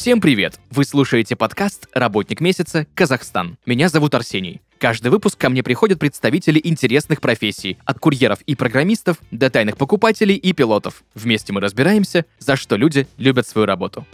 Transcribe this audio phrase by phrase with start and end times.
[0.00, 0.58] Всем привет!
[0.70, 2.86] Вы слушаете подкаст «Работник месяца.
[2.94, 3.58] Казахстан».
[3.66, 4.62] Меня зовут Арсений.
[4.78, 10.36] Каждый выпуск ко мне приходят представители интересных профессий, от курьеров и программистов до тайных покупателей
[10.36, 11.04] и пилотов.
[11.14, 14.06] Вместе мы разбираемся, за что люди любят свою работу.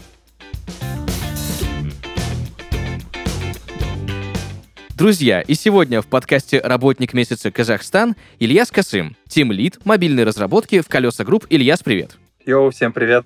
[4.96, 11.22] Друзья, и сегодня в подкасте «Работник месяца Казахстан» Ильяс Касым, тимлид мобильной разработки в «Колеса
[11.22, 11.46] Групп».
[11.48, 12.16] Ильяс, привет.
[12.44, 13.24] Йоу, всем привет.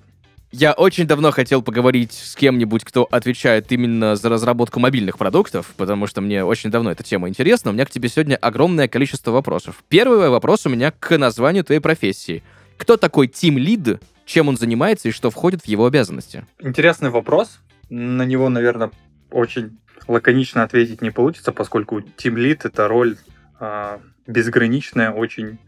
[0.51, 6.07] Я очень давно хотел поговорить с кем-нибудь, кто отвечает именно за разработку мобильных продуктов, потому
[6.07, 7.71] что мне очень давно эта тема интересна.
[7.71, 9.81] У меня к тебе сегодня огромное количество вопросов.
[9.87, 12.43] Первый вопрос у меня к названию твоей профессии.
[12.75, 16.45] Кто такой Team Lead, чем он занимается и что входит в его обязанности?
[16.59, 17.61] Интересный вопрос.
[17.89, 18.91] На него, наверное,
[19.29, 19.79] очень
[20.09, 23.15] лаконично ответить не получится, поскольку Team Lead— это роль
[23.61, 25.59] э, безграничная, очень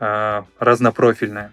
[0.00, 1.52] э, разнопрофильная.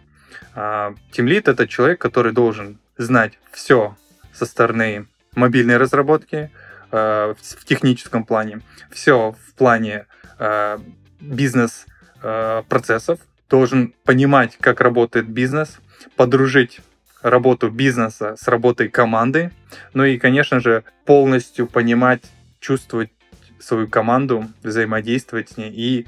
[0.55, 3.96] А, тимлит— это человек, который должен знать все
[4.34, 6.52] со стороны мобильной разработки
[6.91, 10.05] а, в техническом плане, все в плане
[10.38, 10.80] а,
[11.20, 15.80] бизнес-процессов, должен понимать, как работает бизнес,
[16.16, 16.82] подружить
[17.22, 19.52] работу бизнеса с работой команды,
[19.94, 22.24] ну и, конечно же, полностью понимать,
[22.60, 23.12] чувствовать
[23.60, 26.05] свою команду, взаимодействовать с ней и,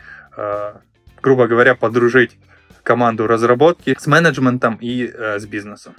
[1.21, 2.37] грубо говоря, подружить
[2.85, 5.93] команду разработки с менеджментом и э, с бизнесом.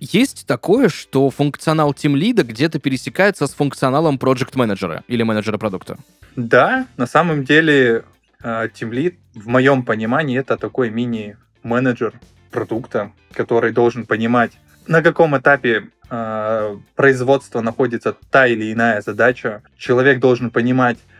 [0.00, 5.98] Есть такое, что функционал Team Lead где-то пересекается с функционалом Project менеджера или менеджера продукта?
[6.36, 8.04] Да, на самом деле
[8.42, 12.14] э, Team Lead в моем понимании это такой мини-менеджер
[12.50, 14.52] продукта, который должен понимать,
[14.86, 19.62] на каком этапе э, производства находится та или иная задача.
[19.76, 21.19] Человек должен понимать, э,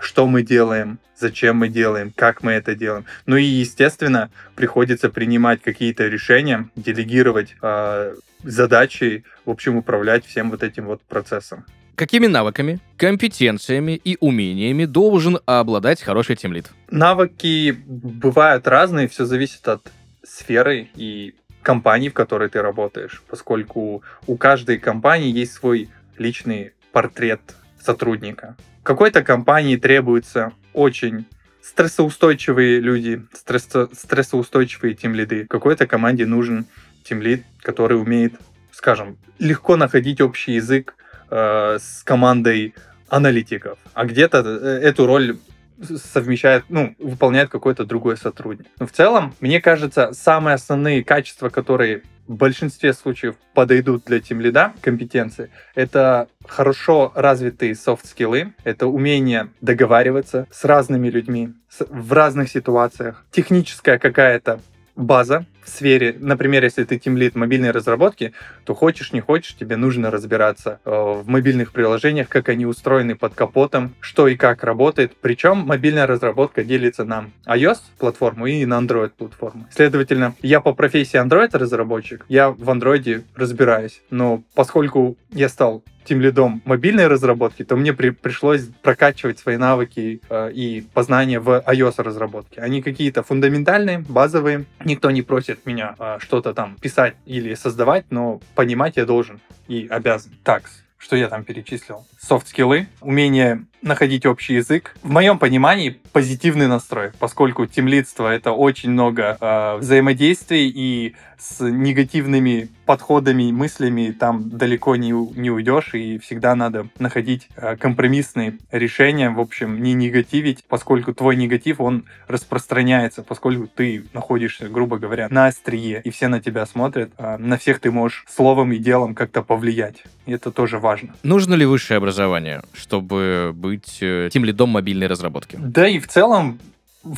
[0.00, 3.04] что мы делаем, зачем мы делаем, как мы это делаем.
[3.26, 10.62] Ну и, естественно, приходится принимать какие-то решения, делегировать э, задачи, в общем, управлять всем вот
[10.62, 11.64] этим вот процессом.
[11.94, 16.70] Какими навыками, компетенциями и умениями должен обладать хороший тимлит?
[16.90, 19.90] Навыки бывают разные, все зависит от
[20.22, 27.40] сферы и компании, в которой ты работаешь, поскольку у каждой компании есть свой личный портрет
[27.80, 28.56] сотрудника.
[28.88, 31.26] Какой-то компании требуется очень
[31.60, 35.46] стрессоустойчивые люди, стресс- стрессоустойчивые тимлиды.
[35.46, 36.64] Какой-то команде нужен
[37.04, 38.32] тимлид, который умеет,
[38.72, 40.94] скажем, легко находить общий язык
[41.28, 42.74] э, с командой
[43.10, 43.78] аналитиков.
[43.92, 45.36] А где-то э, эту роль
[45.82, 48.68] совмещает, ну, выполняет какой-то другой сотрудник.
[48.80, 54.40] Но в целом, мне кажется, самые основные качества, которые в большинстве случаев подойдут для тем
[54.40, 61.54] лида компетенции, это хорошо развитые софт-скиллы, это умение договариваться с разными людьми
[61.88, 64.60] в разных ситуациях, техническая какая-то
[64.94, 68.32] база в сфере, например, если ты тимлит мобильной разработки,
[68.64, 73.34] то хочешь не хочешь, тебе нужно разбираться э, в мобильных приложениях, как они устроены под
[73.34, 75.12] капотом, что и как работает.
[75.20, 79.66] Причем мобильная разработка делится на iOS платформу и на Android платформу.
[79.70, 86.22] Следовательно, я по профессии Android разработчик, я в Android разбираюсь, но поскольку я стал тем
[86.22, 92.02] лидом мобильной разработки, то мне при, пришлось прокачивать свои навыки э, и познания в iOS
[92.02, 92.62] разработке.
[92.62, 94.64] Они какие-то фундаментальные, базовые.
[94.84, 99.86] Никто не просит меня э, что-то там писать или создавать, но понимать я должен и
[99.88, 100.32] обязан.
[100.44, 102.06] Так, что я там перечислил?
[102.20, 104.96] Софт-скиллы, умение находить общий язык.
[105.02, 112.68] В моем понимании позитивный настрой, поскольку тимлидство это очень много э, взаимодействий и с негативными
[112.84, 119.38] подходами мыслями там далеко не, не уйдешь, и всегда надо находить э, компромиссные решения, в
[119.38, 126.00] общем, не негативить, поскольку твой негатив, он распространяется, поскольку ты находишься, грубо говоря, на острие,
[126.02, 130.02] и все на тебя смотрят, э, на всех ты можешь словом и делом как-то повлиять,
[130.26, 131.14] и это тоже важно.
[131.22, 135.56] Нужно ли высшее образование, чтобы быть э, тем лидом мобильной разработки?
[135.60, 136.58] Да и в целом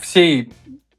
[0.00, 0.52] всей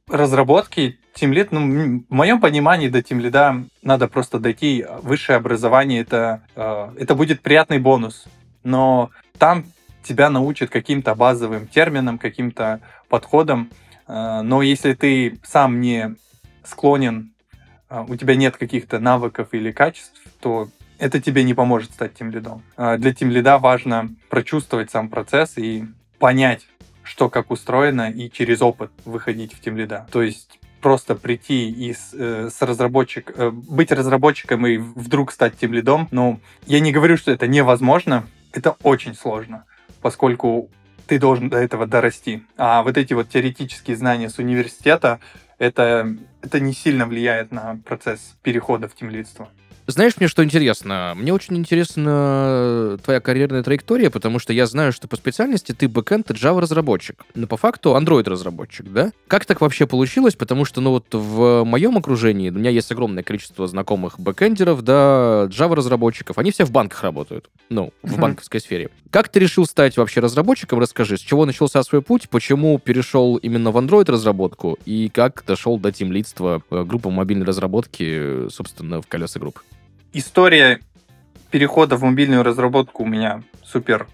[0.08, 4.86] разработки Тимлид, ну, в моем понимании до тимлида надо просто дойти.
[5.02, 8.24] Высшее образование это, э, это будет приятный бонус.
[8.64, 9.64] Но там
[10.02, 13.68] тебя научат каким-то базовым терминам, каким-то подходам.
[14.08, 16.16] Э, но если ты сам не
[16.64, 17.32] склонен,
[17.90, 20.70] у тебя нет каких-то навыков или качеств, то
[21.02, 22.62] это тебе не поможет стать тем лидом.
[22.76, 25.84] Для тем лида важно прочувствовать сам процесс и
[26.20, 26.68] понять,
[27.02, 30.06] что как устроено, и через опыт выходить в тем лида.
[30.12, 35.58] То есть просто прийти и с, э, с разработчик, э, быть разработчиком и вдруг стать
[35.58, 39.64] тем лидом, ну, я не говорю, что это невозможно, это очень сложно,
[40.02, 40.70] поскольку
[41.08, 42.44] ты должен до этого дорасти.
[42.56, 45.18] А вот эти вот теоретические знания с университета,
[45.58, 49.48] это, это не сильно влияет на процесс перехода в тимлидство.
[49.86, 51.12] Знаешь, мне что интересно?
[51.16, 56.30] Мне очень интересна твоя карьерная траектория, потому что я знаю, что по специальности ты бэкэнд
[56.30, 59.12] и Java-разработчик, но по факту Android-разработчик, да?
[59.26, 60.36] Как так вообще получилось?
[60.36, 65.48] Потому что, ну вот в моем окружении у меня есть огромное количество знакомых бэкэндеров, да,
[65.50, 68.90] Java-разработчиков, они все в банках работают, ну, в банковской сфере.
[69.10, 70.78] Как ты решил стать вообще разработчиком?
[70.78, 75.92] Расскажи, с чего начался свой путь, почему перешел именно в Android-разработку и как дошел до
[75.92, 79.60] тимлидства э, группы мобильной разработки, собственно, в колеса групп?
[80.14, 80.80] История
[81.50, 84.06] перехода в мобильную разработку у меня супер,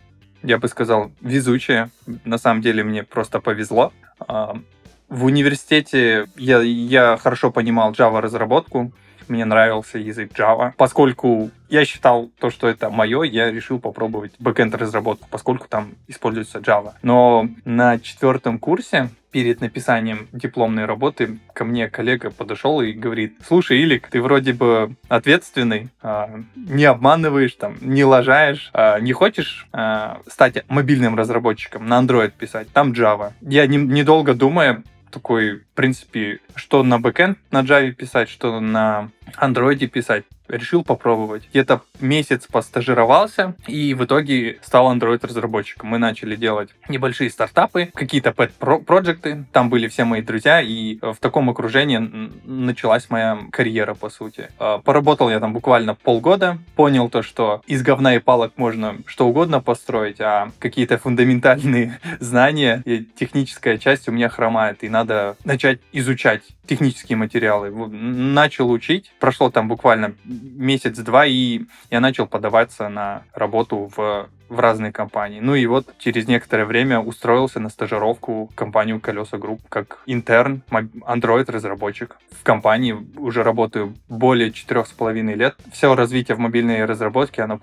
[0.43, 1.91] я бы сказал, везучая.
[2.25, 3.93] На самом деле мне просто повезло.
[4.29, 8.93] В университете я, я хорошо понимал Java-разработку,
[9.29, 10.73] мне нравился язык Java.
[10.77, 16.59] Поскольку я считал то, что это мое, я решил попробовать бэкэнд разработку, поскольку там используется
[16.59, 16.93] Java.
[17.03, 23.79] Но на четвертом курсе перед написанием дипломной работы ко мне коллега подошел и говорит, слушай,
[23.79, 30.21] Илик, ты вроде бы ответственный, а, не обманываешь, там, не лажаешь, а, не хочешь а,
[30.27, 33.33] стать мобильным разработчиком, на Android писать, там Java.
[33.41, 39.11] Я не, недолго думая, такой, принципе, что на бэкэнд на Java писать, что на
[39.41, 41.49] Android писать решил попробовать.
[41.51, 45.91] Где-то месяц постажировался и в итоге стал Android-разработчиком.
[45.91, 51.51] Мы начали делать небольшие стартапы, какие-то pet-проекты, там были все мои друзья, и в таком
[51.51, 51.99] окружении
[52.45, 54.49] началась моя карьера, по сути.
[54.59, 59.29] А, поработал я там буквально полгода, понял то, что из говна и палок можно что
[59.29, 65.68] угодно построить, а какие-то фундаментальные знания и техническая часть у меня хромает, и надо начать
[65.93, 67.71] изучать технические материалы.
[67.71, 74.93] Начал учить, прошло там буквально месяц-два, и я начал подаваться на работу в в разные
[74.93, 75.41] компании.
[75.41, 80.63] Ну и вот через некоторое время устроился на стажировку в компанию Колеса Групп как интерн,
[80.71, 82.17] Android-разработчик.
[82.31, 85.57] В компании уже работаю более четырех с половиной лет.
[85.73, 87.59] Все развитие в мобильной разработке, оно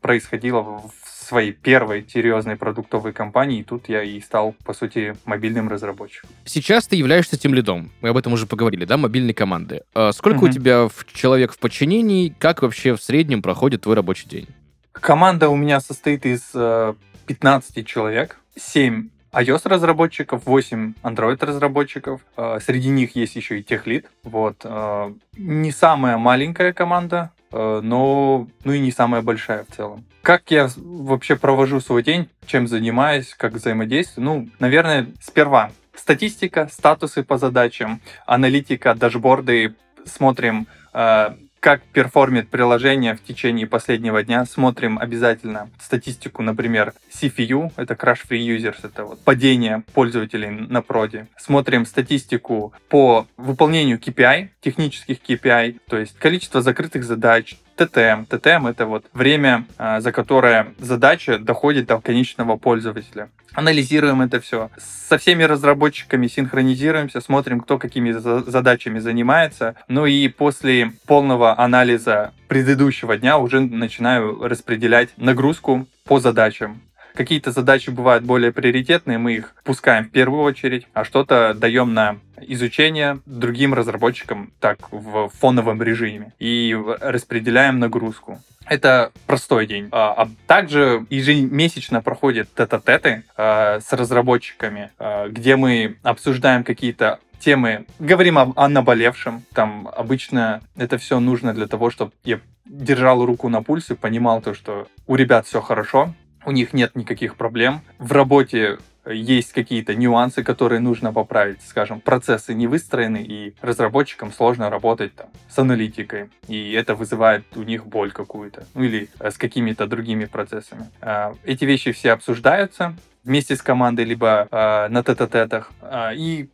[0.00, 0.92] происходило в
[1.30, 6.28] своей первой серьезной продуктовой компании, и тут я и стал, по сути, мобильным разработчиком.
[6.44, 7.90] Сейчас ты являешься тимлидом.
[8.00, 9.82] Мы об этом уже поговорили, да, мобильной команды.
[9.94, 10.46] А сколько угу.
[10.46, 12.34] у тебя человек в подчинении?
[12.38, 14.48] Как вообще в среднем проходит твой рабочий день?
[14.92, 16.94] Команда у меня состоит из э,
[17.26, 22.20] 15 человек, 7 iOS-разработчиков, 8 Android-разработчиков.
[22.36, 24.06] Э, среди них есть еще и техлит.
[24.24, 24.62] Вот.
[24.64, 30.04] Э, не самая маленькая команда, э, но ну и не самая большая в целом.
[30.22, 34.24] Как я вообще провожу свой день, чем занимаюсь, как взаимодействую?
[34.24, 39.74] Ну, наверное, сперва статистика, статусы по задачам, аналитика, дашборды,
[40.04, 41.30] смотрим, э,
[41.60, 44.44] как перформит приложение в течение последнего дня.
[44.46, 51.28] Смотрим обязательно статистику, например, CPU, это Crash Free Users, это вот падение пользователей на проде.
[51.36, 58.24] Смотрим статистику по выполнению KPI, технических KPI, то есть количество закрытых задач, ТТМ.
[58.26, 63.30] ТТМ— это вот время, а, за которое задача доходит до конечного пользователя.
[63.54, 64.70] Анализируем это все.
[65.08, 69.74] Со всеми разработчиками синхронизируемся, смотрим, кто какими задачами занимается.
[69.88, 76.82] Ну и после полного анализа предыдущего дня уже начинаю распределять нагрузку по задачам.
[77.14, 82.18] Какие-то задачи бывают более приоритетные, мы их пускаем в первую очередь, а что-то даем на
[82.40, 88.40] изучение другим разработчикам так в фоновом режиме и распределяем нагрузку.
[88.66, 89.88] Это простой день.
[89.90, 97.86] А, а также ежемесячно проходят тет-а-теты а, с разработчиками, а, где мы обсуждаем какие-то темы,
[97.98, 99.42] говорим о, о наболевшем.
[99.54, 104.54] Там обычно это все нужно для того, чтобы я держал руку на пульсе, понимал то,
[104.54, 107.82] что у ребят все хорошо, у них нет никаких проблем.
[107.98, 111.62] В работе есть какие-то нюансы, которые нужно поправить.
[111.62, 117.62] Скажем, процессы не выстроены, и разработчикам сложно работать там, с аналитикой, и это вызывает у
[117.62, 120.90] них боль какую-то, ну или э, с какими-то другими процессами.
[121.00, 122.94] А, эти вещи все обсуждаются
[123.24, 126.48] вместе с командой, либо э, на тет-а-тетах, а, и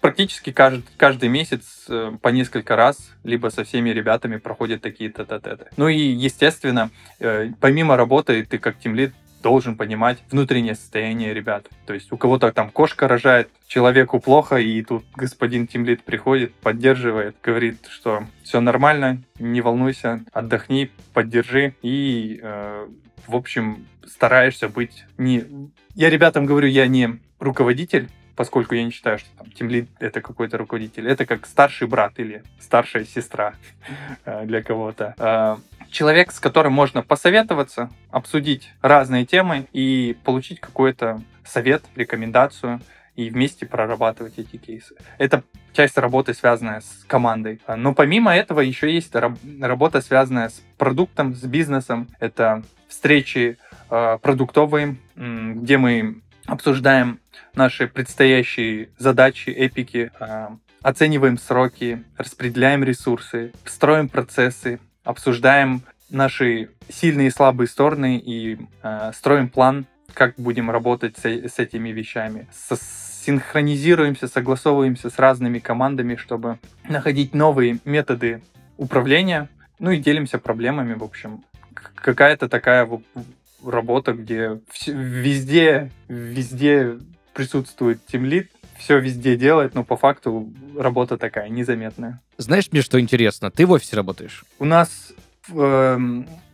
[0.00, 5.66] практически каждый, каждый месяц э, по несколько раз, либо со всеми ребятами проходят такие тет-а-теты.
[5.76, 6.90] Ну и, естественно,
[7.60, 9.12] помимо работы, ты как тимлид
[9.42, 11.66] должен понимать внутреннее состояние ребят.
[11.84, 17.36] То есть у кого-то там кошка рожает, человеку плохо, и тут господин Тимлит приходит, поддерживает,
[17.42, 22.86] говорит, что все нормально, не волнуйся, отдохни, поддержи и, э,
[23.26, 25.44] в общем, стараешься быть не...
[25.94, 30.58] Я ребятам говорю, я не руководитель, поскольку я не считаю, что там тимлид это какой-то
[30.58, 31.08] руководитель.
[31.08, 33.54] Это как старший брат или старшая сестра
[34.24, 35.14] э, для кого-то.
[35.18, 35.56] Э,
[35.90, 42.80] человек, с которым можно посоветоваться, обсудить разные темы и получить какой-то совет, рекомендацию.
[43.14, 44.94] и вместе прорабатывать эти кейсы.
[45.18, 45.42] Это
[45.74, 47.60] часть работы, связанная с командой.
[47.76, 52.08] Но помимо этого еще есть работа, связанная с продуктом, с бизнесом.
[52.20, 53.58] Это встречи
[53.90, 57.20] э, продуктовые, где мы обсуждаем
[57.54, 60.48] наши предстоящие задачи, эпики, э,
[60.82, 69.48] оцениваем сроки, распределяем ресурсы, строим процессы, обсуждаем наши сильные и слабые стороны и э, строим
[69.48, 72.46] план, как будем работать с, этими вещами.
[73.24, 76.58] Синхронизируемся, согласовываемся с разными командами, чтобы
[76.88, 78.42] находить новые методы
[78.76, 81.44] управления, ну и делимся проблемами, в общем.
[81.94, 82.88] Какая-то такая
[83.64, 86.98] работа, где везде, везде
[87.32, 92.20] присутствует тимлит, все везде делает, но по факту работа такая, незаметная.
[92.36, 93.50] Знаешь, мне что интересно?
[93.50, 94.44] Ты в офисе работаешь?
[94.58, 95.12] У нас,
[95.50, 95.98] э,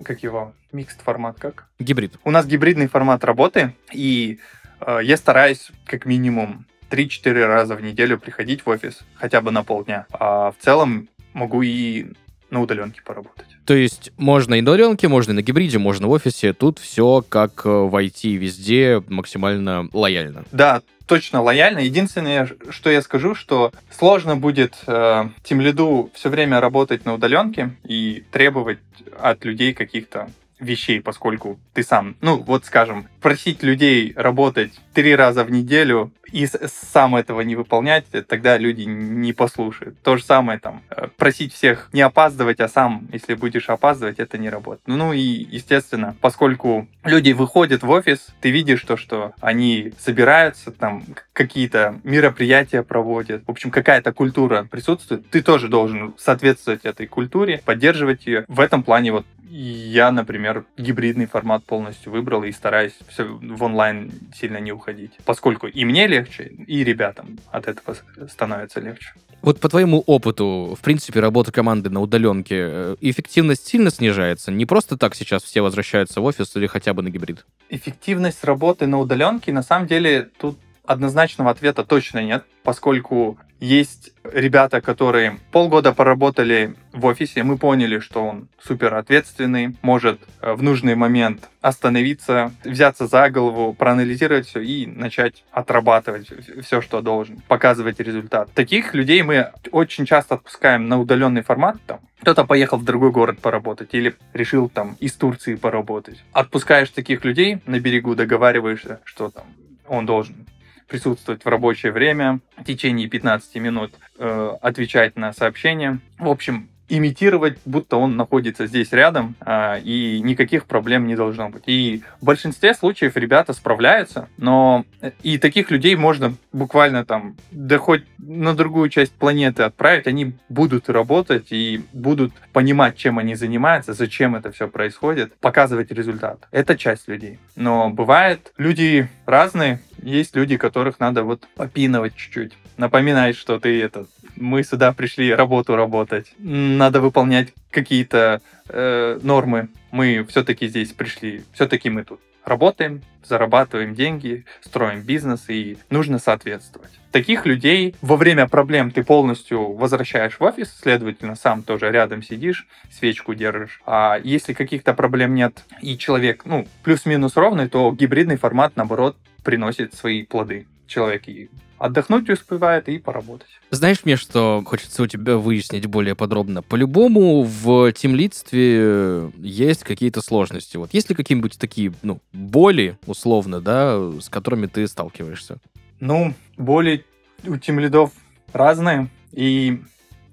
[0.03, 1.69] как его, микст формат как?
[1.79, 2.17] Гибрид.
[2.25, 4.41] У нас гибридный формат работы, и
[4.81, 9.63] э, я стараюсь как минимум 3-4 раза в неделю приходить в офис, хотя бы на
[9.65, 10.07] полдня.
[10.11, 12.13] А в целом могу и
[12.51, 13.47] на удаленке поработать.
[13.65, 16.53] То есть можно и на удаленке, можно и на гибриде, можно в офисе.
[16.53, 20.45] Тут все как э, в IT везде максимально лояльно.
[20.53, 21.79] Да, точно лояльно.
[21.79, 27.71] Единственное, что я скажу, что сложно будет э, тем лиду все время работать на удаленке
[27.85, 28.79] и требовать
[29.21, 35.45] от людей каких-то вещей, поскольку ты сам, ну вот скажем, просить людей работать три раза
[35.45, 40.01] в неделю и сам этого не выполнять, тогда люди не послушают.
[40.03, 44.39] То же самое там, э, просить всех не опаздывать, а сам, если будешь опаздывать, это
[44.39, 44.83] не работает.
[44.87, 51.05] Ну и, естественно, поскольку люди выходят в офис, ты видишь то, что они собираются, там
[51.33, 58.27] какие-то мероприятия проводят, в общем, какая-то культура присутствует, ты тоже должен соответствовать этой культуре, поддерживать
[58.27, 58.45] ее.
[58.49, 64.11] В этом плане вот я, например, гибридный формат полностью выбрал и стараюсь все в онлайн
[64.35, 67.97] сильно не уходить, поскольку и мне легче, и ребятам от этого
[68.29, 69.13] становится легче.
[69.41, 74.51] Вот по твоему опыту, в принципе, работа команды на удаленке, э, эффективность сильно снижается?
[74.51, 77.47] Не просто так сейчас все возвращаются в офис или хотя бы на гибрид?
[77.69, 84.81] Эффективность работы на удаленке, на самом деле, тут однозначного ответа точно нет, поскольку есть ребята,
[84.81, 90.95] которые полгода поработали в офисе, мы поняли, что он супер ответственный, может э, в нужный
[90.95, 96.31] момент остановиться, взяться за голову, проанализировать все и начать отрабатывать
[96.65, 98.51] все, что должен, показывать результат.
[98.55, 101.77] Таких людей мы очень часто отпускаем на удаленный формат.
[101.87, 106.25] Там, кто-то поехал в другой город поработать или решил там из Турции поработать.
[106.33, 109.45] Отпускаешь таких людей на берегу, договариваешься, что там
[109.89, 110.47] он должен
[110.89, 116.01] присутствовать в рабочее время, в течение 15 минут э, отвечать на сообщения.
[116.19, 121.65] В общем, имитировать, будто он находится здесь рядом, а, и никаких проблем не должно быть.
[121.67, 127.79] И в большинстве случаев ребята справляются, но э, и таких людей можно буквально там, да
[127.79, 133.93] хоть на другую часть планеты отправить, они будут работать и будут понимать, чем они занимаются,
[133.93, 136.47] зачем это все происходит, показывать результат.
[136.51, 137.39] Это часть людей.
[137.57, 144.07] Но бывает, люди разные, есть люди, которых надо вот попинывать чуть-чуть, напоминать, что ты это
[144.41, 149.69] мы сюда пришли работу работать, надо выполнять какие-то э, нормы.
[149.91, 156.91] Мы все-таки здесь пришли, все-таки мы тут работаем, зарабатываем деньги, строим бизнес, и нужно соответствовать.
[157.13, 162.67] Таких людей во время проблем ты полностью возвращаешь в офис, следовательно, сам тоже рядом сидишь,
[162.91, 163.81] свечку держишь.
[163.87, 169.95] А если каких-то проблем нет, и человек, ну, плюс-минус ровный, то гибридный формат, наоборот, приносит
[169.95, 170.67] свои плоды.
[170.89, 173.49] Человек и отдохнуть успевает и поработать.
[173.71, 176.63] Знаешь мне, что хочется у тебя выяснить более подробно?
[176.63, 180.77] По-любому в тимлидстве есть какие-то сложности.
[180.77, 185.59] Вот есть ли какие-нибудь такие, ну, боли, условно, да, с которыми ты сталкиваешься?
[186.01, 187.05] Ну, боли
[187.47, 188.13] у тимлидов
[188.53, 189.81] разные, и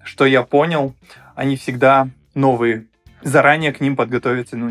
[0.04, 0.96] что я понял,
[1.36, 2.88] они всегда новые.
[3.22, 4.70] Заранее к ним подготовиться ну,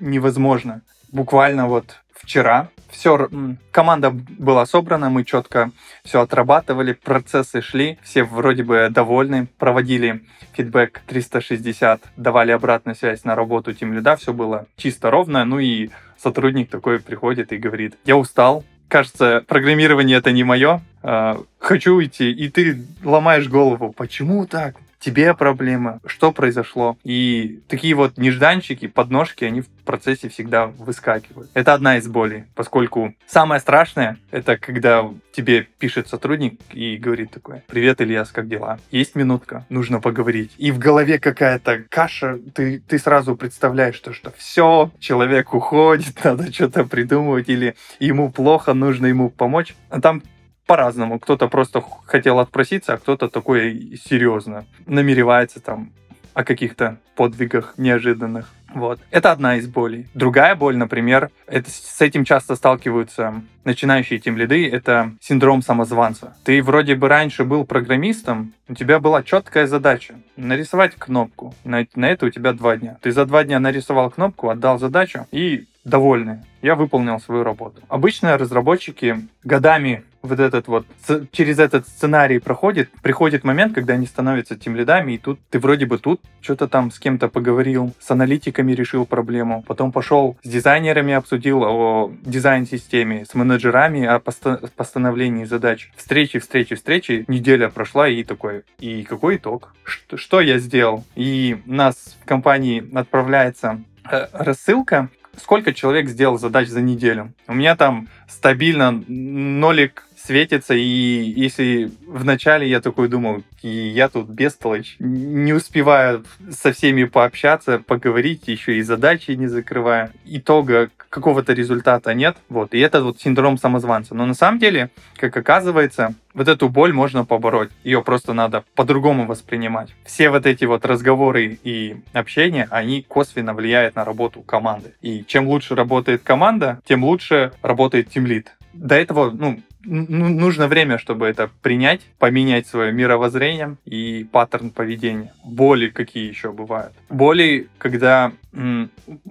[0.00, 0.82] невозможно.
[1.12, 3.28] Буквально вот вчера все,
[3.70, 5.70] команда была собрана, мы четко
[6.04, 13.34] все отрабатывали, процессы шли, все вроде бы довольны, проводили фидбэк 360, давали обратную связь на
[13.34, 18.16] работу тем лида, все было чисто ровно, ну и сотрудник такой приходит и говорит, я
[18.16, 24.76] устал, кажется, программирование это не мое, а, хочу уйти, и ты ломаешь голову, почему так?
[24.98, 26.96] Тебе проблема, что произошло.
[27.04, 31.50] И такие вот нежданчики, подножки, они в процессе всегда выскакивают.
[31.54, 37.62] Это одна из болей, поскольку самое страшное, это когда тебе пишет сотрудник и говорит такое,
[37.68, 38.78] привет, Ильяс, как дела?
[38.90, 40.52] Есть минутка, нужно поговорить.
[40.58, 46.52] И в голове какая-то каша, ты, ты сразу представляешь, то, что все, человек уходит, надо
[46.52, 49.74] что-то придумывать, или ему плохо, нужно ему помочь.
[49.88, 50.22] А там
[50.66, 51.18] по-разному.
[51.18, 55.92] Кто-то просто хотел отпроситься, а кто-то такой серьезно намеревается там
[56.34, 58.52] о каких-то подвигах неожиданных.
[58.74, 59.00] Вот.
[59.10, 60.06] Это одна из болей.
[60.12, 66.36] Другая боль, например, это, с этим часто сталкиваются начинающие тем лиды, это синдром самозванца.
[66.44, 71.54] Ты вроде бы раньше был программистом, у тебя была четкая задача нарисовать кнопку.
[71.64, 72.98] На, на это у тебя два дня.
[73.00, 76.44] Ты за два дня нарисовал кнопку, отдал задачу и довольны.
[76.60, 77.80] Я выполнил свою работу.
[77.88, 80.86] Обычно разработчики годами вот этот вот,
[81.32, 85.86] через этот сценарий проходит, приходит момент, когда они становятся тем лидами, и тут ты вроде
[85.86, 91.14] бы тут что-то там с кем-то поговорил, с аналитиками решил проблему, потом пошел с дизайнерами
[91.14, 95.90] обсудил о дизайн-системе, с менеджерами о постановлении задач.
[95.96, 99.74] Встречи, встречи, встречи, неделя прошла, и такой, и какой итог?
[99.84, 101.04] Что, что я сделал?
[101.14, 103.80] И нас в компании отправляется
[104.10, 105.08] э, рассылка,
[105.40, 107.32] сколько человек сделал задач за неделю.
[107.46, 114.28] У меня там стабильно нолик светится, и если вначале я такой думал, и я тут
[114.28, 122.12] бестолочь, не успеваю со всеми пообщаться, поговорить, еще и задачи не закрываю, итога какого-то результата
[122.14, 124.14] нет, вот, и это вот синдром самозванца.
[124.14, 129.26] Но на самом деле, как оказывается, вот эту боль можно побороть, ее просто надо по-другому
[129.26, 129.94] воспринимать.
[130.04, 134.92] Все вот эти вот разговоры и общение, они косвенно влияют на работу команды.
[135.00, 138.52] И чем лучше работает команда, тем лучше работает тимлит.
[138.74, 145.32] До этого, ну, нужно время, чтобы это принять, поменять свое мировоззрение и паттерн поведения.
[145.44, 146.92] Боли какие еще бывают?
[147.08, 148.58] Боли, когда у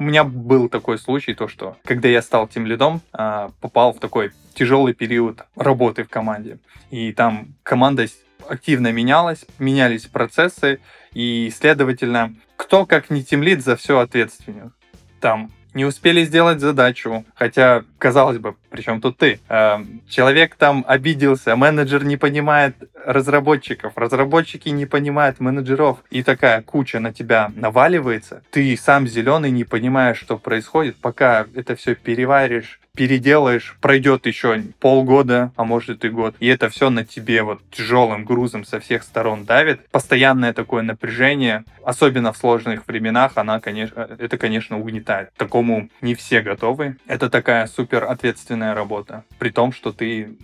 [0.03, 4.31] меня был такой случай, то что когда я стал тем лидом, а, попал в такой
[4.53, 6.59] тяжелый период работы в команде.
[6.91, 8.05] И там команда
[8.47, 10.79] активно менялась, менялись процессы,
[11.13, 14.74] и, следовательно, кто как не тимлид за все ответственен.
[15.19, 19.39] Там не успели сделать задачу, хотя, казалось бы, причем тут ты?
[19.48, 19.77] Э,
[20.10, 27.13] человек там обиделся, менеджер не понимает разработчиков, разработчики не понимают менеджеров, и такая куча на
[27.13, 34.26] тебя наваливается, ты сам зеленый не понимаешь, что происходит, пока это все переваришь, переделаешь, пройдет
[34.26, 38.80] еще полгода, а может и год, и это все на тебе вот тяжелым грузом со
[38.80, 39.88] всех сторон давит.
[39.89, 45.30] Постоянное такое напряжение, особенно в сложных временах, она, конечно, это, конечно, угнетает.
[45.36, 46.95] Такому не все готовы.
[47.06, 50.38] Это такая супер ответственная работа, при том, что ты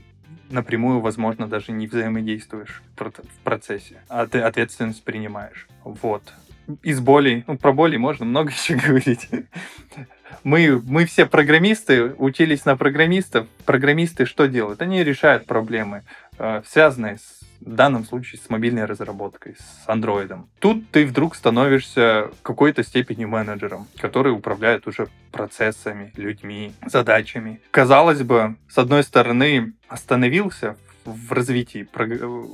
[0.50, 5.68] напрямую, возможно, даже не взаимодействуешь в процессе, а ты ответственность принимаешь.
[5.84, 6.24] Вот.
[6.84, 9.30] Из болей, ну, про боли можно много еще говорить
[10.44, 13.48] мы, мы все программисты, учились на программистов.
[13.66, 14.82] Программисты что делают?
[14.82, 16.04] Они решают проблемы,
[16.38, 20.50] э, связанные с в данном случае с мобильной разработкой, с андроидом.
[20.60, 27.62] Тут ты вдруг становишься какой-то степени менеджером, который управляет уже процессами, людьми, задачами.
[27.72, 31.88] Казалось бы, с одной стороны, остановился в развитии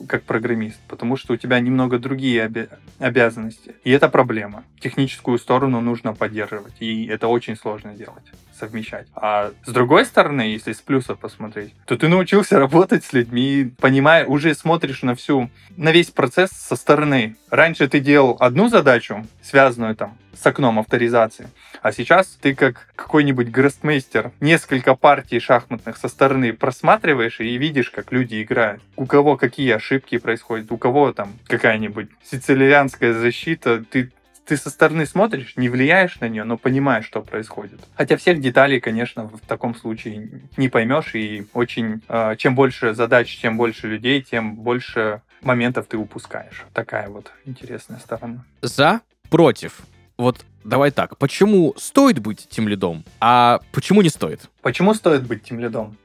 [0.07, 2.51] как программист, потому что у тебя немного другие
[2.99, 3.75] обязанности.
[3.83, 4.63] И это проблема.
[4.79, 8.23] Техническую сторону нужно поддерживать, и это очень сложно делать
[8.57, 9.07] совмещать.
[9.15, 14.25] А с другой стороны, если с плюса посмотреть, то ты научился работать с людьми, понимая,
[14.25, 17.35] уже смотришь на всю, на весь процесс со стороны.
[17.49, 21.49] Раньше ты делал одну задачу, связанную там с окном авторизации,
[21.81, 28.11] а сейчас ты как какой-нибудь гроссмейстер несколько партий шахматных со стороны просматриваешь и видишь, как
[28.11, 28.81] люди играют.
[28.95, 34.11] У кого какие ошибки происходят, у кого там какая-нибудь сицилианская защита, ты
[34.47, 37.81] ты со стороны смотришь, не влияешь на нее, но понимаешь, что происходит.
[37.95, 43.27] Хотя всех деталей, конечно, в таком случае не поймешь, и очень э, чем больше задач,
[43.27, 46.65] чем больше людей, тем больше моментов ты упускаешь.
[46.73, 48.45] Такая вот интересная сторона.
[48.61, 49.81] За, против.
[50.17, 54.49] Вот давай так, почему стоит быть тем лидом, а почему не стоит?
[54.63, 55.95] Почему стоит быть тем лидом?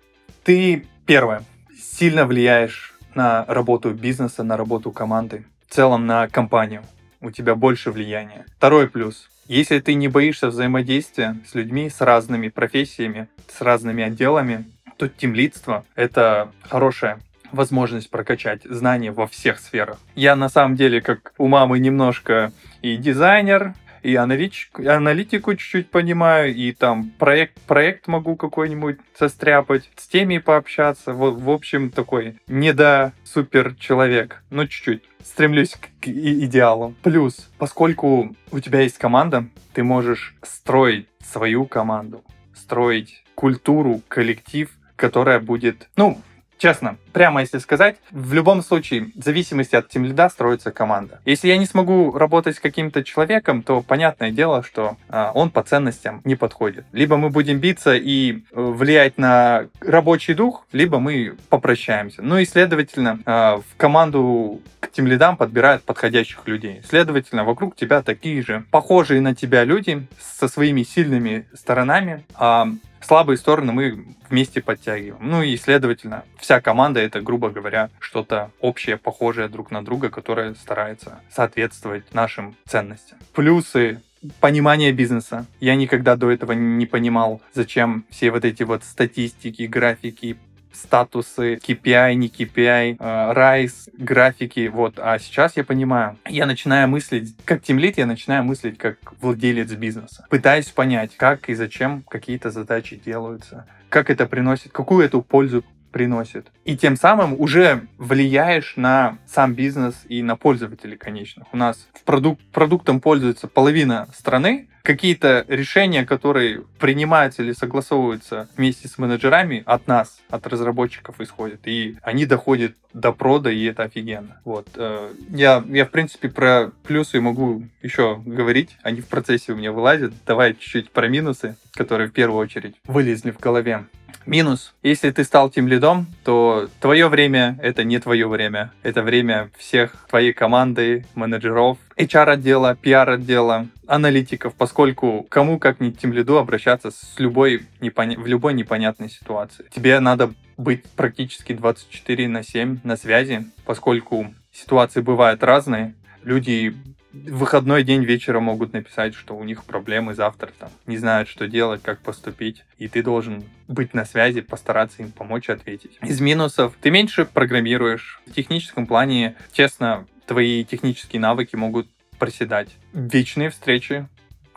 [0.45, 1.45] Ты, первое,
[1.81, 6.83] сильно влияешь на работу бизнеса, на работу команды, в целом на компанию
[7.23, 8.45] у тебя больше влияния.
[8.59, 9.31] Второй плюс.
[9.49, 14.67] Если ты не боишься взаимодействия с людьми, с разными профессиями, с разными отделами,
[14.99, 17.19] то тимлидство— это хорошая
[17.51, 19.99] возможность прокачать знания во всех сферах.
[20.15, 26.55] Я на самом деле, как у мамы, немножко и дизайнер, и аналитику, аналитику чуть-чуть понимаю,
[26.55, 31.13] и там проект, проект могу какой-нибудь состряпать, с теми пообщаться.
[31.13, 36.97] В, в общем, такой не до супер человек, но чуть-чуть стремлюсь к идеалам.
[37.03, 45.41] Плюс, поскольку у тебя есть команда, ты можешь строить свою команду, строить культуру, коллектив, которая
[45.41, 46.21] будет, ну,
[46.63, 51.21] честно, прямо если сказать, в любом случае, в зависимости от тем лида строится команда.
[51.25, 55.65] Если я не смогу работать с каким-то человеком, то понятное дело, что а, он по
[55.65, 56.85] ценностям не подходит.
[56.93, 62.23] Либо мы будем биться и э, влиять на рабочий дух, либо мы попрощаемся.
[62.23, 66.81] Ну и, следовательно, а, в команду к тем лидам подбирают подходящих людей.
[66.89, 72.69] Следовательно, вокруг тебя такие же похожие на тебя люди со своими сильными сторонами, а
[73.03, 75.19] слабые стороны мы вместе подтягиваем.
[75.21, 80.55] Ну и, следовательно, вся команда это, грубо говоря, что-то общее, похожее друг на друга, которое
[80.55, 83.19] старается соответствовать нашим ценностям.
[83.35, 84.01] Плюсы
[84.41, 85.47] понимание бизнеса.
[85.61, 90.37] Я никогда до этого не понимал, зачем все вот эти вот статистики, графики,
[90.73, 94.99] статусы, KPI, не KPI, э, графики, вот.
[94.99, 100.27] А сейчас я понимаю, я начинаю мыслить, как тимлит, я начинаю мыслить как владелец бизнеса.
[100.31, 106.51] Пытаюсь понять, как и зачем какие-то задачи делаются, как это приносит, какую эту пользу приносит.
[106.65, 111.47] И тем самым уже влияешь на сам бизнес и на пользователей конечных.
[111.53, 118.89] У нас в продук продуктом пользуется половина страны, какие-то решения, которые принимаются или согласовываются вместе
[118.89, 124.41] с менеджерами от нас, от разработчиков исходят, и они доходят до прода, и это офигенно.
[124.45, 124.69] Вот.
[124.75, 129.73] Э, я, я, в принципе, про плюсы могу еще говорить, они в процессе у меня
[129.73, 130.13] вылазят.
[130.27, 133.85] Давай чуть-чуть про минусы, которые в первую очередь вылезли в голове.
[134.27, 134.75] Минус.
[134.83, 138.73] Если ты стал тем лидом, то твое время— это не твое время.
[138.83, 146.37] Это время всех твоей команды, менеджеров, HR-отдела, PR-отдела, аналитиков, поскольку кому как не тем лиду
[146.37, 148.19] обращаться с любой непоня...
[148.19, 149.67] в любой непонятной ситуации.
[149.75, 155.95] Тебе надо быть практически 24 на 7 на связи, поскольку ситуации бывают разные.
[156.23, 156.75] Люди
[157.13, 161.47] в выходной день вечером могут написать, что у них проблемы завтра, там, не знают, что
[161.47, 165.99] делать, как поступить, и ты должен быть на связи, постараться им помочь ответить.
[166.03, 168.21] Из минусов ты меньше программируешь.
[168.27, 172.69] В техническом плане, честно, твои технические навыки могут проседать.
[172.93, 174.07] Вечные встречи.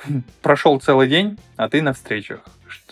[0.41, 2.41] Прошел целый день, а ты на встречах.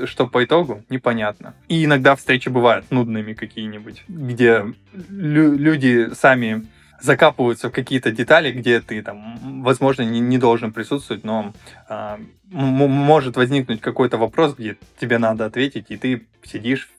[0.06, 1.54] Что, по итогу, непонятно.
[1.68, 4.66] И иногда встречи бывают нудными какие-нибудь, где
[5.10, 6.66] лю- люди сами
[7.04, 11.54] закапываются в какие-то детали, где ты там, возможно, не, не должен присутствовать, но
[11.90, 12.18] э,
[12.50, 16.90] может возникнуть какой-то вопрос, где тебе надо ответить, и ты сидишь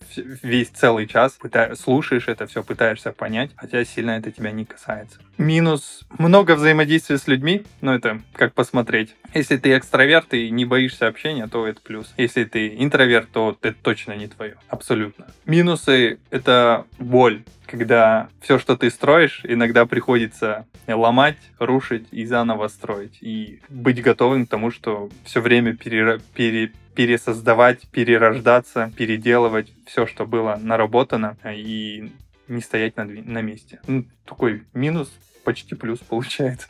[0.43, 5.21] весь целый час, пытаешь, слушаешь это все, пытаешься понять, хотя сильно это тебя не касается.
[5.39, 9.15] Минус много взаимодействия с людьми, но это как посмотреть.
[9.35, 12.13] Если ты экстраверт и не боишься общения, то это плюс.
[12.17, 14.57] Если ты интроверт, то это точно не твое.
[14.69, 15.27] Абсолютно.
[15.45, 23.19] Минусы— это боль когда все, что ты строишь, иногда приходится ломать, рушить и заново строить.
[23.21, 30.27] И быть готовым к тому, что все время пере, пере, пересоздавать, перерождаться, переделывать все, что
[30.27, 32.13] было наработано, и
[32.49, 33.81] не стоять на, на месте.
[33.87, 35.11] Ну, такой минус,
[35.45, 36.67] почти плюс получается.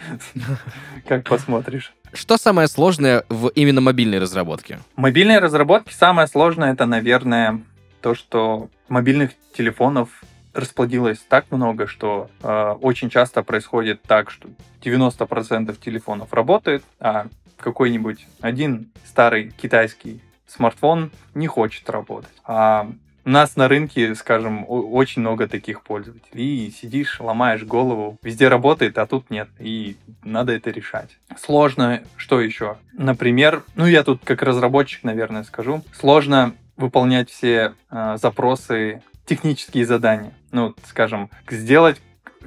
[1.06, 1.92] Как посмотришь.
[2.12, 4.80] Что самое сложное в именно мобильной разработке?
[4.96, 7.60] Мобильной разработке самое сложное это, наверное,
[8.00, 10.08] то, что мобильных телефонов
[10.52, 14.48] расплодилось так много, что э, очень часто происходит так, что
[14.82, 17.26] 90% телефонов работает, а
[17.58, 22.30] какой-нибудь один старый китайский смартфон не хочет работать.
[22.44, 22.88] А
[23.24, 26.66] у нас на рынке, скажем, очень много таких пользователей.
[26.66, 29.48] И сидишь, ломаешь голову, везде работает, а тут нет.
[29.58, 31.10] И надо это решать.
[31.38, 32.76] Сложно, что еще?
[32.92, 40.32] Например, ну я тут как разработчик, наверное, скажу, сложно выполнять все э, запросы, технические задания.
[40.50, 42.00] Ну, скажем, сделать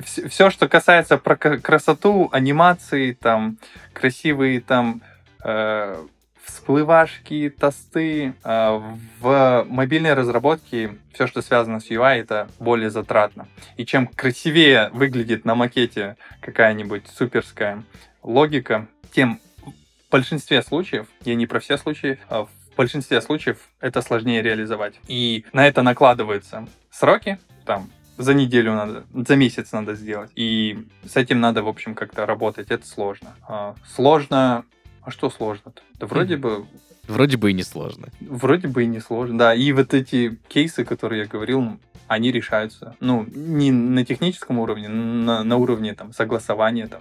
[0.04, 3.58] все, что касается про красоту, анимации, там,
[3.94, 5.02] красивые там
[5.44, 6.04] э,
[6.48, 8.34] всплывашки, тосты.
[8.44, 8.80] Э,
[9.20, 13.48] в мобильной разработке все, что связано с UI, это более затратно.
[13.76, 17.84] И чем красивее выглядит на макете какая-нибудь суперская
[18.24, 24.02] логика, тем в большинстве случаев, я не про все случаи, а в большинстве случаев это
[24.02, 24.96] сложнее реализовать.
[25.08, 30.32] И на это накладываются сроки, там, за неделю надо, за месяц надо сделать.
[30.36, 32.72] И с этим надо, в общем, как-то работать.
[32.72, 33.36] Это сложно.
[33.48, 34.66] А, сложно...
[35.08, 35.82] А что сложно-то?
[35.94, 36.38] Да вроде mm.
[36.38, 36.66] бы...
[37.08, 38.10] Вроде бы и не сложно.
[38.20, 39.56] Вроде бы и не сложно, да.
[39.56, 42.94] И вот эти кейсы, которые я говорил, они решаются.
[43.00, 47.00] Ну, не на техническом уровне, на, на уровне там согласования там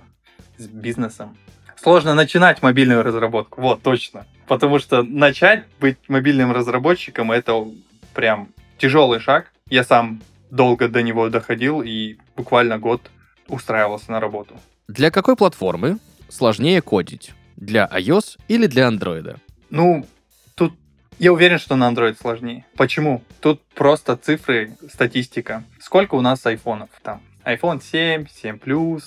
[0.56, 1.36] с бизнесом.
[1.74, 3.60] Сложно начинать мобильную разработку.
[3.60, 4.24] Вот, точно.
[4.46, 7.66] Потому что начать быть мобильным разработчиком это
[8.14, 9.50] прям тяжелый шаг.
[9.68, 13.10] Я сам долго до него доходил и буквально год
[13.48, 14.54] устраивался на работу.
[14.86, 17.34] Для какой платформы сложнее кодить?
[17.56, 19.36] Для iOS или для Android?
[19.70, 20.06] Ну,
[20.54, 20.74] тут
[21.18, 22.64] Я уверен, что на Android сложнее.
[22.76, 23.22] Почему?
[23.40, 25.64] Тут просто цифры, статистика.
[25.80, 27.20] Сколько у нас айфонов там?
[27.44, 29.02] iPhone 7, 7 Plus,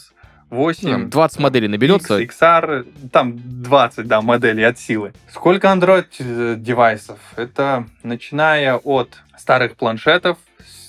[0.49, 1.09] 8.
[1.09, 2.17] 20 моделей наберется.
[2.17, 5.13] X, XR, там 20, да, моделей от силы.
[5.31, 7.19] Сколько Android э, девайсов?
[7.35, 10.37] Это начиная от старых планшетов,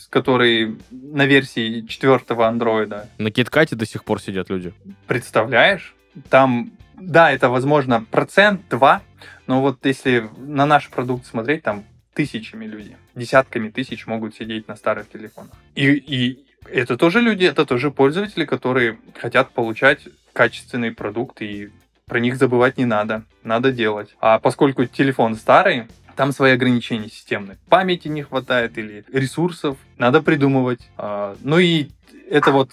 [0.08, 3.08] которые на версии четвертого андроида.
[3.18, 4.72] На киткате до сих пор сидят люди.
[5.06, 5.94] Представляешь?
[6.30, 9.02] Там, да, это, возможно, процент, два,
[9.46, 11.84] но вот если на наш продукт смотреть, там
[12.14, 15.52] тысячами людей, десятками тысяч могут сидеть на старых телефонах.
[15.74, 20.00] И, и это тоже люди, это тоже пользователи, которые хотят получать
[20.32, 21.70] качественный продукт, и
[22.06, 24.14] про них забывать не надо, надо делать.
[24.20, 25.86] А поскольку телефон старый,
[26.16, 27.56] там свои ограничения системные.
[27.68, 30.90] Памяти не хватает или ресурсов, надо придумывать.
[30.98, 31.88] А, ну и
[32.28, 32.72] это вот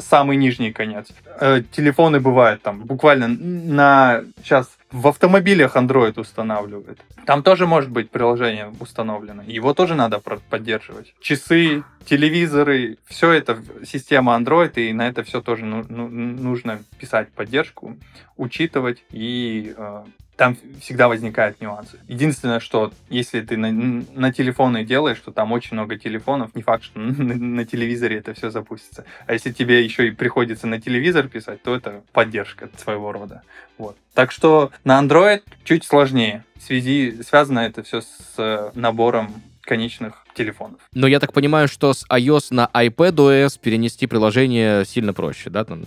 [0.00, 1.08] самый нижний конец.
[1.40, 6.98] Э, телефоны бывают там буквально на сейчас в автомобилях Android устанавливают.
[7.26, 9.42] Там тоже может быть приложение установлено.
[9.46, 11.14] Его тоже надо поддерживать.
[11.20, 17.30] Часы, телевизоры, все это система Android, и на это все тоже ну, ну, нужно писать
[17.32, 17.96] поддержку,
[18.36, 20.04] учитывать и э,
[20.38, 21.98] там всегда возникают нюансы.
[22.06, 23.72] Единственное, что если ты на,
[24.14, 28.34] на телефоны делаешь, то там очень много телефонов, не факт, что на, на телевизоре это
[28.34, 29.04] все запустится.
[29.26, 33.42] А если тебе еще и приходится на телевизор писать, то это поддержка своего рода.
[33.78, 33.96] Вот.
[34.14, 36.44] Так что на Android чуть сложнее.
[36.54, 40.78] В связи связано это все с э, набором конечных телефонов.
[40.94, 45.64] Но я так понимаю, что с iOS на iPadOS перенести приложение сильно проще, да?
[45.64, 45.82] Там?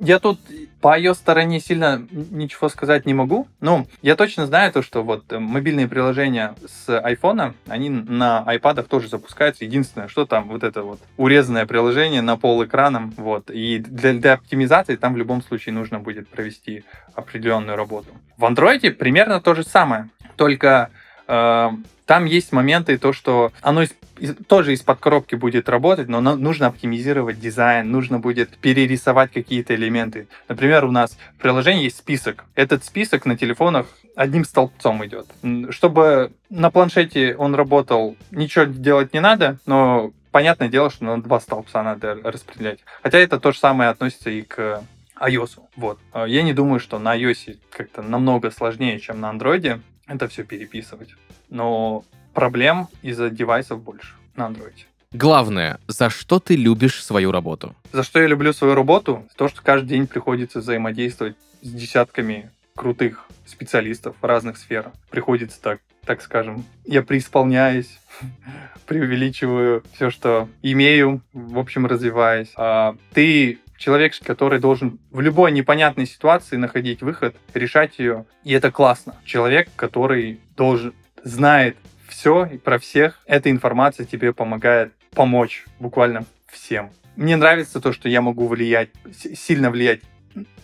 [0.00, 0.38] Я тут
[0.80, 3.48] по ее стороне сильно ничего сказать не могу.
[3.60, 8.86] Но я точно знаю то, что вот э, мобильные приложения с айфона, они на айпадах
[8.86, 9.64] тоже запускаются.
[9.64, 13.12] Единственное, что там вот это вот урезанное приложение на пол экраном.
[13.16, 13.50] Вот.
[13.50, 16.84] И для, для оптимизации там в любом случае нужно будет провести
[17.14, 18.08] определенную работу.
[18.36, 20.08] В андроиде примерно то же самое.
[20.36, 20.90] Только
[21.26, 21.70] э,
[22.08, 26.66] там есть моменты, то, что оно из, из, тоже из-под коробки будет работать, но нужно
[26.66, 30.26] оптимизировать дизайн, нужно будет перерисовать какие-то элементы.
[30.48, 32.46] Например, у нас в приложении есть список.
[32.54, 35.26] Этот список на телефонах одним столбцом идет.
[35.68, 41.40] Чтобы на планшете он работал, ничего делать не надо, но понятное дело, что на два
[41.40, 42.78] столбца надо распределять.
[43.02, 44.82] Хотя это то же самое относится и к
[45.20, 45.58] iOS.
[45.76, 45.98] Вот.
[46.26, 51.10] Я не думаю, что на iOS как-то намного сложнее, чем на Android это все переписывать
[51.50, 54.74] но проблем из-за девайсов больше на Android.
[55.12, 57.74] Главное, за что ты любишь свою работу?
[57.92, 59.26] За что я люблю свою работу?
[59.36, 64.92] То, что каждый день приходится взаимодействовать с десятками крутых специалистов в разных сферах.
[65.10, 67.98] Приходится так, так скажем, я преисполняюсь,
[68.86, 72.52] преувеличиваю все, что имею, в общем, развиваясь.
[72.56, 78.70] А ты человек, который должен в любой непонятной ситуации находить выход, решать ее, и это
[78.70, 79.16] классно.
[79.24, 80.92] Человек, который должен
[81.24, 81.76] знает
[82.08, 83.20] все и про всех.
[83.26, 86.90] Эта информация тебе помогает помочь буквально всем.
[87.16, 90.00] Мне нравится то, что я могу влиять, сильно влиять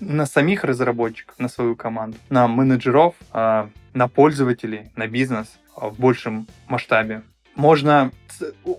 [0.00, 5.98] на самих разработчиков, на свою команду, на менеджеров, а, на пользователей, на бизнес а, в
[5.98, 7.22] большем масштабе
[7.54, 8.10] можно...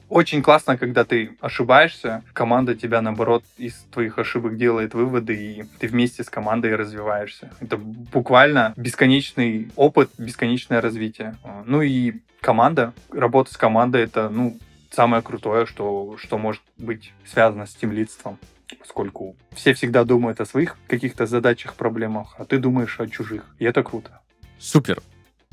[0.10, 5.88] Очень классно, когда ты ошибаешься, команда тебя, наоборот, из твоих ошибок делает выводы, и ты
[5.88, 7.54] вместе с командой развиваешься.
[7.62, 11.38] Это буквально бесконечный опыт, бесконечное развитие.
[11.66, 14.58] Ну и команда, работа с командой— это, ну,
[14.92, 18.38] самое крутое, что, что может быть связано с тем лидством
[18.80, 23.44] поскольку все всегда думают о своих каких-то задачах, проблемах, а ты думаешь о чужих.
[23.60, 24.22] И это круто.
[24.60, 25.02] Супер.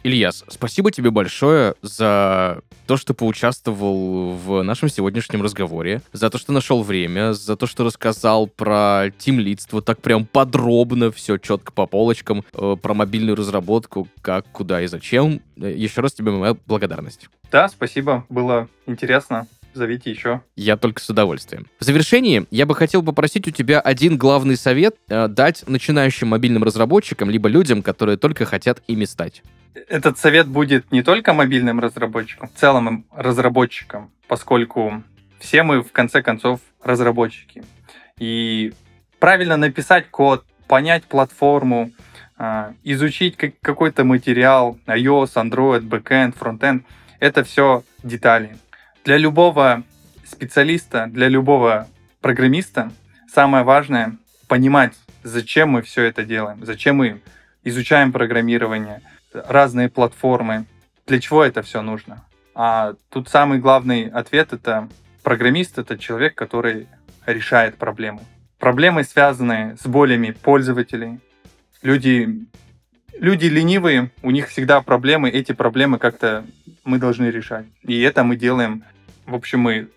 [0.05, 6.53] Ильяс, спасибо тебе большое за то, что поучаствовал в нашем сегодняшнем разговоре, за то, что
[6.53, 12.45] нашел время, за то, что рассказал про тимлидство так прям подробно, все четко по полочкам,
[12.53, 15.41] э, про мобильную разработку, как, куда и зачем.
[15.57, 17.29] Э, еще раз тебе моя благодарность.
[17.53, 20.43] Да, спасибо, было интересно зовите еще.
[20.57, 21.67] Я только с удовольствием.
[21.79, 26.65] В завершении я бы хотел попросить у тебя один главный совет э, дать начинающим мобильным
[26.65, 29.43] разработчикам, либо людям, которые только хотят ими стать.
[29.89, 35.03] Этот совет будет не только мобильным разработчикам, в целом разработчикам, поскольку
[35.39, 37.65] все мы, в конце концов, разработчики.
[38.19, 38.73] И
[39.19, 41.91] правильно написать код, понять платформу,
[42.39, 46.83] э, изучить какой-то материал, iOS, Android, backend, frontend,
[47.19, 48.57] это все детали.
[49.05, 49.83] Для любого
[50.25, 51.89] специалиста, для любого
[52.21, 52.93] программиста
[53.29, 57.21] самое важное понимать, зачем мы все это делаем, зачем мы
[57.65, 60.67] изучаем программирование, разные платформы,
[61.07, 62.25] для чего это все нужно.
[62.55, 64.89] А тут самый главный ответ это
[65.25, 66.87] программист это человек, который
[67.27, 68.21] решает проблемы.
[68.59, 71.19] Проблемы, связанные с болями пользователей.
[71.83, 72.47] Люди
[73.23, 76.45] люди ленивые, у них всегда проблемы, эти проблемы как-то
[76.85, 77.67] мы должны решать.
[77.83, 78.83] И это мы делаем,
[79.27, 79.89] в общем, мы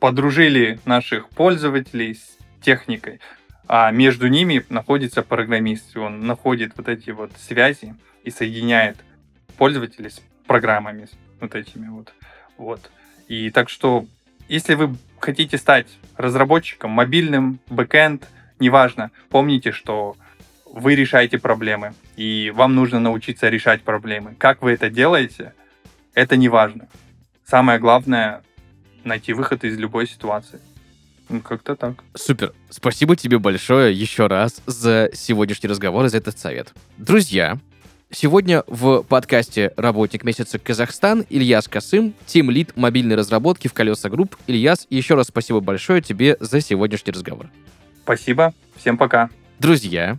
[0.00, 3.20] подружили наших пользователей с техникой,
[3.68, 8.96] а между ними находится программист, и он находит вот эти вот связи и соединяет
[9.58, 11.08] пользователей с программами,
[11.40, 12.14] вот этими вот.
[12.56, 12.90] вот.
[13.28, 14.06] И так что,
[14.48, 18.26] если вы хотите стать разработчиком, мобильным, бэкэнд,
[18.58, 20.16] неважно, помните, что
[20.72, 24.34] вы решаете проблемы, и вам нужно научиться решать проблемы.
[24.38, 25.52] Как вы это делаете,
[26.14, 26.88] это не важно.
[27.46, 28.42] Самое главное—
[29.04, 30.60] найти выход из любой ситуации.
[31.28, 32.02] Ну, как-то так.
[32.14, 32.52] Супер.
[32.70, 36.72] Спасибо тебе большое еще раз за сегодняшний разговор и за этот совет.
[36.96, 37.58] Друзья,
[38.14, 44.36] Сегодня в подкасте «Работник месяца Казахстан» Ильяс Касым, тимлид мобильной разработки в «Колеса Групп».
[44.46, 47.48] Ильяс, еще раз спасибо большое тебе за сегодняшний разговор.
[48.02, 48.52] Спасибо.
[48.76, 49.30] Всем пока.
[49.58, 50.18] Друзья,